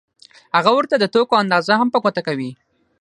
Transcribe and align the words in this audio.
هغه 0.55 0.71
ورته 0.77 0.95
د 0.99 1.05
توکو 1.13 1.35
اندازه 1.43 1.73
هم 1.81 1.87
په 1.93 1.99
ګوته 2.03 2.21
کوي 2.27 2.51